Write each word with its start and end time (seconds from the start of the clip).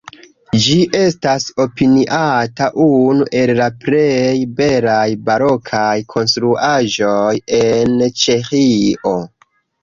Ĝi 0.61 0.75
estas 0.99 1.43
opiniata 1.65 2.69
unu 2.85 3.27
el 3.41 3.53
la 3.59 3.67
plej 3.83 4.31
belaj 4.61 5.05
barokaj 5.29 5.93
konstruaĵoj 6.15 7.35
en 7.61 8.03
Ĉeĥio. 8.25 9.15